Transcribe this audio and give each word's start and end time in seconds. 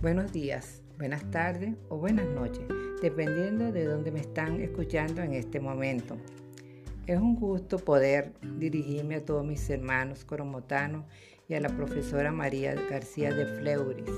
Buenos 0.00 0.30
días, 0.30 0.80
buenas 0.96 1.28
tardes 1.32 1.74
o 1.88 1.96
buenas 1.96 2.28
noches, 2.28 2.62
dependiendo 3.02 3.72
de 3.72 3.84
dónde 3.84 4.12
me 4.12 4.20
están 4.20 4.60
escuchando 4.60 5.22
en 5.22 5.32
este 5.32 5.58
momento. 5.58 6.16
Es 7.08 7.18
un 7.18 7.34
gusto 7.34 7.78
poder 7.78 8.32
dirigirme 8.60 9.16
a 9.16 9.24
todos 9.24 9.44
mis 9.44 9.68
hermanos 9.68 10.24
coromotanos 10.24 11.04
y 11.48 11.54
a 11.54 11.60
la 11.60 11.70
profesora 11.70 12.30
María 12.30 12.76
García 12.88 13.34
de 13.34 13.44
Fleuris. 13.44 14.12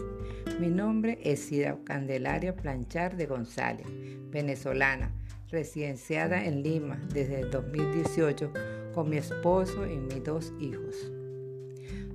Mi 0.60 0.68
nombre 0.68 1.18
es 1.22 1.40
Sida 1.40 1.78
Candelaria 1.82 2.54
Planchar 2.54 3.16
de 3.16 3.24
González, 3.24 3.86
venezolana, 4.30 5.14
residenciada 5.48 6.44
en 6.44 6.62
Lima 6.62 7.00
desde 7.10 7.40
el 7.40 7.50
2018 7.50 8.52
con 8.92 9.08
mi 9.08 9.16
esposo 9.16 9.86
y 9.86 9.96
mis 9.96 10.22
dos 10.22 10.52
hijos. 10.60 11.10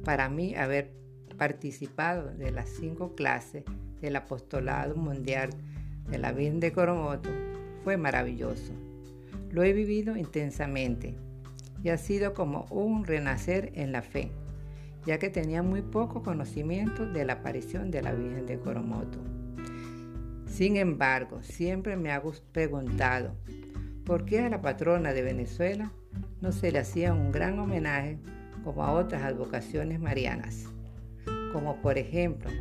Para 0.04 0.30
mí, 0.30 0.54
haber 0.54 1.05
participado 1.38 2.32
de 2.36 2.52
las 2.52 2.70
cinco 2.70 3.16
clases 3.16 3.64
del 4.02 4.16
Apostolado 4.16 4.96
Mundial 4.96 5.50
de 6.10 6.18
la 6.18 6.32
Virgen 6.32 6.60
de 6.60 6.72
Coromoto 6.72 7.30
fue 7.84 7.98
maravilloso. 7.98 8.74
Lo 9.52 9.64
he 9.64 9.74
vivido 9.74 10.18
intensamente 10.18 11.16
y 11.84 11.90
ha 11.90 11.98
sido 11.98 12.34
como 12.34 12.66
un 12.72 13.06
renacer 13.06 13.72
en 13.76 13.92
la 13.92 14.02
fe, 14.02 14.32
ya 15.06 15.20
que 15.20 15.30
tenía 15.30 15.62
muy 15.62 15.82
poco 15.82 16.24
conocimiento 16.24 17.06
de 17.06 17.26
la 17.26 17.34
aparición 17.34 17.92
de 17.92 18.02
la 18.02 18.12
Virgen 18.12 18.46
de 18.46 18.60
Coromoto. 18.60 19.20
Sin 20.48 20.78
embargo, 20.78 21.42
siempre 21.42 21.96
me 21.96 22.12
hago 22.12 22.34
preguntado, 22.52 23.36
¿por 24.06 24.26
qué 24.26 24.40
a 24.40 24.50
la 24.50 24.62
patrona 24.62 25.14
de 25.14 25.22
Venezuela 25.22 25.92
no 26.42 26.52
se 26.52 26.72
le 26.72 26.80
hacía 26.80 27.14
un 27.14 27.32
gran 27.32 27.60
homenaje 27.60 28.20
como 28.64 28.84
a 28.84 28.94
otras 28.94 29.24
advocaciones 29.24 30.00
marianas? 30.00 30.75
Como 31.56 31.78
por 31.78 31.98
ejemplo 31.98 32.52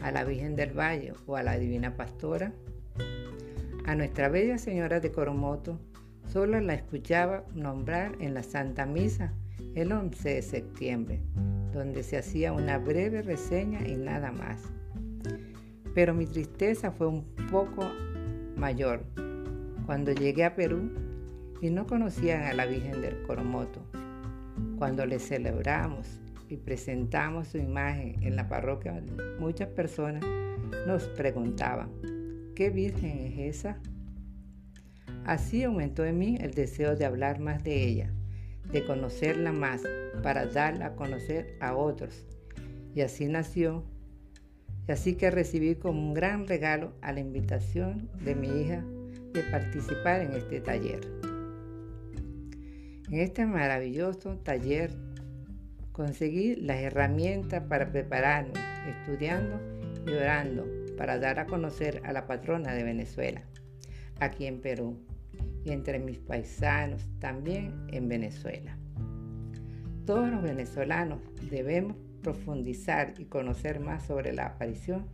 a 0.00 0.12
la 0.12 0.22
Virgen 0.22 0.54
del 0.54 0.70
Valle 0.70 1.12
o 1.26 1.34
a 1.34 1.42
la 1.42 1.58
Divina 1.58 1.96
Pastora. 1.96 2.52
A 3.86 3.96
Nuestra 3.96 4.28
Bella 4.28 4.56
Señora 4.56 5.00
de 5.00 5.10
Coromoto 5.10 5.80
solo 6.28 6.60
la 6.60 6.74
escuchaba 6.74 7.42
nombrar 7.56 8.12
en 8.20 8.34
la 8.34 8.44
Santa 8.44 8.86
Misa 8.86 9.32
el 9.74 9.90
11 9.90 10.34
de 10.34 10.42
septiembre, 10.42 11.20
donde 11.72 12.04
se 12.04 12.18
hacía 12.18 12.52
una 12.52 12.78
breve 12.78 13.20
reseña 13.20 13.80
y 13.84 13.96
nada 13.96 14.30
más. 14.30 14.62
Pero 15.92 16.14
mi 16.14 16.26
tristeza 16.26 16.92
fue 16.92 17.08
un 17.08 17.24
poco 17.50 17.90
mayor 18.54 19.02
cuando 19.86 20.12
llegué 20.12 20.44
a 20.44 20.54
Perú 20.54 20.92
y 21.60 21.70
no 21.70 21.88
conocían 21.88 22.42
a 22.42 22.54
la 22.54 22.66
Virgen 22.66 23.02
del 23.02 23.22
Coromoto. 23.22 23.80
Cuando 24.78 25.04
le 25.04 25.18
celebramos 25.18 26.20
y 26.48 26.56
presentamos 26.56 27.48
su 27.48 27.58
imagen 27.58 28.22
en 28.22 28.36
la 28.36 28.48
parroquia, 28.48 29.02
muchas 29.38 29.68
personas 29.68 30.24
nos 30.86 31.04
preguntaban, 31.08 31.90
¿qué 32.54 32.70
virgen 32.70 33.18
es 33.18 33.56
esa? 33.56 33.78
Así 35.24 35.64
aumentó 35.64 36.04
en 36.04 36.18
mí 36.18 36.38
el 36.40 36.52
deseo 36.52 36.94
de 36.94 37.04
hablar 37.04 37.40
más 37.40 37.64
de 37.64 37.84
ella, 37.84 38.12
de 38.70 38.84
conocerla 38.84 39.52
más, 39.52 39.82
para 40.22 40.46
darla 40.46 40.86
a 40.86 40.96
conocer 40.96 41.56
a 41.60 41.74
otros. 41.74 42.26
Y 42.94 43.00
así 43.00 43.26
nació, 43.26 43.84
y 44.88 44.92
así 44.92 45.14
que 45.14 45.30
recibí 45.30 45.74
como 45.74 46.00
un 46.00 46.14
gran 46.14 46.46
regalo 46.46 46.92
a 47.02 47.12
la 47.12 47.20
invitación 47.20 48.08
de 48.24 48.34
mi 48.34 48.48
hija 48.48 48.84
de 49.32 49.42
participar 49.50 50.22
en 50.22 50.32
este 50.32 50.60
taller. 50.60 51.00
En 53.10 53.20
este 53.20 53.46
maravilloso 53.46 54.38
taller 54.38 55.05
Conseguí 55.96 56.56
las 56.56 56.76
herramientas 56.82 57.62
para 57.70 57.90
prepararme, 57.90 58.52
estudiando 58.86 59.58
y 60.06 60.12
orando 60.12 60.66
para 60.98 61.18
dar 61.18 61.38
a 61.38 61.46
conocer 61.46 62.02
a 62.04 62.12
la 62.12 62.26
patrona 62.26 62.74
de 62.74 62.82
Venezuela, 62.82 63.40
aquí 64.20 64.44
en 64.44 64.60
Perú, 64.60 64.98
y 65.64 65.72
entre 65.72 65.98
mis 65.98 66.18
paisanos 66.18 67.08
también 67.18 67.86
en 67.88 68.10
Venezuela. 68.10 68.76
Todos 70.04 70.28
los 70.28 70.42
venezolanos 70.42 71.18
debemos 71.50 71.96
profundizar 72.22 73.14
y 73.16 73.24
conocer 73.24 73.80
más 73.80 74.02
sobre 74.02 74.34
la 74.34 74.48
aparición 74.48 75.06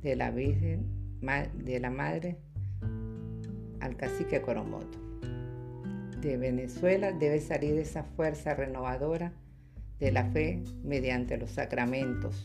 de 0.00 0.16
la 0.16 0.30
Virgen 0.30 0.86
de 1.52 1.80
la 1.80 1.90
Madre 1.90 2.38
al 3.80 3.94
cacique 3.98 4.40
Coromoto. 4.40 4.98
De 6.22 6.38
Venezuela 6.38 7.12
debe 7.12 7.40
salir 7.40 7.76
esa 7.76 8.04
fuerza 8.04 8.54
renovadora 8.54 9.34
de 10.00 10.12
la 10.12 10.24
fe 10.24 10.62
mediante 10.82 11.36
los 11.36 11.50
sacramentos. 11.50 12.44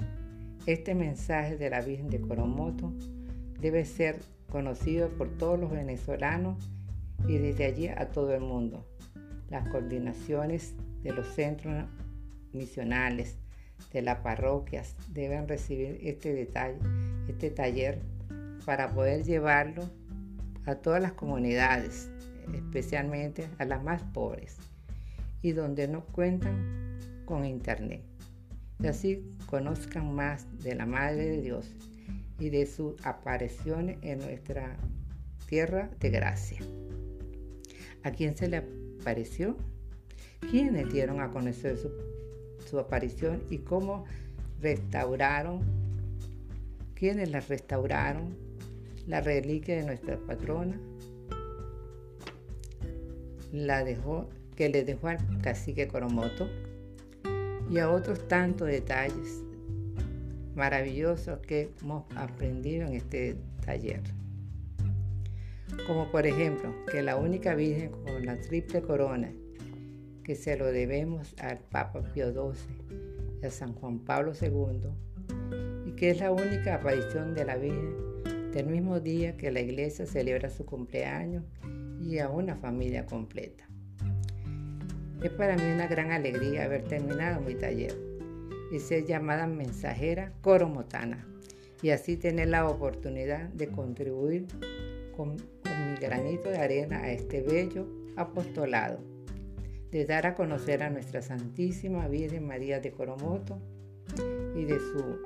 Este 0.65 0.95
mensaje 0.95 1.57
de 1.57 1.69
la 1.69 1.81
Virgen 1.81 2.09
de 2.09 2.21
Coromoto 2.21 2.93
debe 3.59 3.85
ser 3.85 4.19
conocido 4.51 5.09
por 5.09 5.29
todos 5.37 5.59
los 5.59 5.71
venezolanos 5.71 6.57
y 7.27 7.37
desde 7.37 7.65
allí 7.65 7.87
a 7.87 8.09
todo 8.09 8.33
el 8.33 8.41
mundo. 8.41 8.85
Las 9.49 9.67
coordinaciones 9.69 10.73
de 11.03 11.13
los 11.13 11.27
centros 11.27 11.85
misionales, 12.53 13.37
de 13.93 14.01
las 14.01 14.19
parroquias, 14.19 14.95
deben 15.09 15.47
recibir 15.47 15.99
este 16.03 16.33
detalle, 16.33 16.79
este 17.27 17.49
taller 17.49 18.01
para 18.65 18.89
poder 18.89 19.23
llevarlo 19.23 19.89
a 20.65 20.75
todas 20.75 21.01
las 21.01 21.13
comunidades, 21.13 22.09
especialmente 22.53 23.47
a 23.57 23.65
las 23.65 23.83
más 23.83 24.03
pobres 24.03 24.57
y 25.41 25.53
donde 25.53 25.87
no 25.87 26.05
cuentan 26.05 26.99
con 27.29 27.45
Internet. 27.45 28.01
Y 28.81 28.87
así 28.87 29.23
conozcan 29.45 30.15
más 30.15 30.47
de 30.63 30.73
la 30.73 30.87
Madre 30.87 31.27
de 31.27 31.41
Dios 31.41 31.71
y 32.39 32.49
de 32.49 32.65
sus 32.65 32.95
apariciones 33.05 33.99
en 34.01 34.17
nuestra 34.17 34.75
tierra 35.47 35.91
de 35.99 36.09
gracia. 36.09 36.59
¿A 38.01 38.11
quién 38.11 38.35
se 38.35 38.47
le 38.47 38.65
apareció? 38.99 39.55
¿Quiénes 40.49 40.91
dieron 40.91 41.21
a 41.21 41.29
conocer 41.29 41.77
su, 41.77 42.79
aparición 42.79 43.43
y 43.51 43.59
cómo 43.59 44.05
restauraron? 44.59 45.61
¿Quiénes 46.95 47.29
la 47.29 47.41
restauraron? 47.41 48.35
La 49.05 49.21
reliquia 49.21 49.75
de 49.75 49.83
nuestra 49.83 50.17
patrona 50.17 50.79
la 53.51 53.83
dejó, 53.83 54.29
que 54.55 54.69
le 54.69 54.83
dejó 54.83 55.09
al 55.09 55.41
cacique 55.41 55.87
Coromoto 55.87 56.47
y 57.69 57.77
a 57.79 57.89
otros 57.89 58.27
tantos 58.27 58.67
detalles 58.67 59.43
maravillosos 60.55 61.39
que 61.39 61.71
hemos 61.81 62.03
aprendido 62.15 62.87
en 62.87 62.93
este 62.93 63.37
taller. 63.65 64.01
Como 65.85 66.11
por 66.11 66.25
ejemplo 66.25 66.73
que 66.91 67.01
la 67.01 67.15
única 67.15 67.55
Virgen 67.55 67.91
con 67.91 68.25
la 68.25 68.39
triple 68.41 68.81
corona, 68.81 69.31
que 70.23 70.35
se 70.35 70.57
lo 70.57 70.65
debemos 70.65 71.33
al 71.39 71.59
Papa 71.59 72.01
Pío 72.13 72.31
XII 72.31 73.39
y 73.41 73.45
a 73.45 73.51
San 73.51 73.73
Juan 73.73 73.99
Pablo 73.99 74.33
II, 74.39 74.89
y 75.85 75.91
que 75.93 76.09
es 76.09 76.19
la 76.19 76.31
única 76.31 76.75
aparición 76.75 77.35
de 77.35 77.45
la 77.45 77.55
Virgen 77.55 78.09
del 78.51 78.65
mismo 78.65 78.99
día 78.99 79.37
que 79.37 79.51
la 79.51 79.61
iglesia 79.61 80.05
celebra 80.07 80.49
su 80.49 80.65
cumpleaños 80.65 81.43
y 82.01 82.17
a 82.17 82.29
una 82.29 82.55
familia 82.55 83.05
completa. 83.05 83.68
Es 85.21 85.31
para 85.31 85.57
mí 85.57 85.63
una 85.73 85.87
gran 85.87 86.11
alegría 86.11 86.63
haber 86.63 86.83
terminado 86.83 87.41
mi 87.41 87.53
taller 87.53 87.93
y 88.71 88.79
ser 88.79 89.05
llamada 89.05 89.47
mensajera 89.47 90.31
coromotana 90.41 91.27
y 91.81 91.89
así 91.89 92.15
tener 92.15 92.47
la 92.47 92.65
oportunidad 92.65 93.49
de 93.49 93.67
contribuir 93.67 94.47
con, 95.17 95.35
mi 95.35 95.95
granito 95.99 96.49
de 96.49 96.57
arena 96.57 97.01
a 97.01 97.11
este 97.11 97.41
bello 97.41 97.85
apostolado, 98.15 98.99
de 99.91 100.05
dar 100.05 100.25
a 100.25 100.35
conocer 100.35 100.83
a 100.83 100.89
nuestra 100.89 101.21
Santísima 101.21 102.07
Virgen 102.07 102.47
María 102.47 102.79
de 102.79 102.91
Coromoto 102.91 103.59
y 104.55 104.63
de 104.63 104.79
su, 104.79 105.19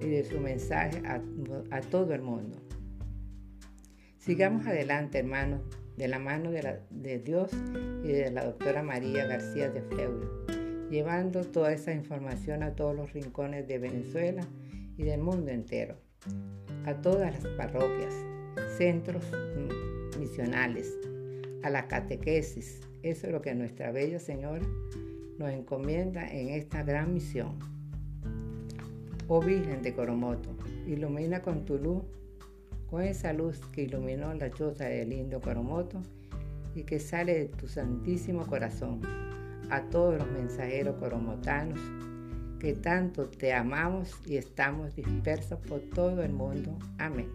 y 0.00 0.08
de 0.08 0.24
su 0.24 0.40
mensaje 0.40 1.02
a, 1.06 1.20
a 1.70 1.80
todo 1.80 2.14
el 2.14 2.22
mundo. 2.22 2.58
Sigamos 4.18 4.66
adelante, 4.66 5.18
hermanos, 5.18 5.62
de 5.96 6.08
la 6.08 6.18
mano 6.18 6.50
de, 6.50 7.18
Dios 7.18 7.50
y 8.04 8.08
de 8.08 8.30
la 8.30 8.44
doctora 8.44 8.82
María 8.82 9.26
García 9.26 9.70
de 9.70 9.82
Fleury, 9.82 10.26
llevando 10.90 11.42
toda 11.44 11.72
esa 11.72 11.92
información 11.92 12.62
a 12.62 12.74
todos 12.74 12.96
los 12.96 13.12
rincones 13.12 13.68
de 13.68 13.78
Venezuela 13.78 14.46
y 14.96 15.02
del 15.04 15.20
mundo 15.20 15.50
entero, 15.50 15.96
a 16.86 16.94
todas 16.94 17.32
las 17.34 17.46
parroquias, 17.54 18.14
centros 18.76 19.24
misionales, 20.18 20.92
a 21.62 21.70
la 21.70 21.88
catequesis. 21.88 22.80
Eso 23.02 23.26
es 23.26 23.32
lo 23.32 23.42
que 23.42 23.54
nuestra 23.54 23.90
Bella 23.90 24.18
Señora 24.18 24.64
nos 25.38 25.50
encomienda 25.50 26.26
en 26.28 26.50
esta 26.50 26.82
gran 26.82 27.14
misión. 27.14 27.58
Oh 29.28 29.40
Virgen 29.40 29.82
de 29.82 29.94
Coromoto, 29.94 30.50
ilumina 30.86 31.42
con 31.42 31.64
tu 31.64 31.78
luz 31.78 32.02
con 32.92 33.02
esa 33.04 33.32
luz 33.32 33.58
que 33.72 33.84
iluminó 33.84 34.34
la 34.34 34.50
choza 34.50 34.84
del 34.84 35.08
lindo 35.08 35.40
Coromoto 35.40 36.02
y 36.74 36.82
que 36.82 37.00
sale 37.00 37.32
de 37.32 37.46
tu 37.46 37.66
santísimo 37.66 38.46
corazón 38.46 39.00
a 39.70 39.80
todos 39.88 40.18
los 40.18 40.30
mensajeros 40.30 40.96
coromotanos 40.96 41.80
que 42.60 42.74
tanto 42.74 43.30
te 43.30 43.54
amamos 43.54 44.14
y 44.26 44.36
estamos 44.36 44.94
dispersos 44.94 45.58
por 45.60 45.80
todo 45.94 46.22
el 46.22 46.34
mundo. 46.34 46.78
Amén. 46.98 47.30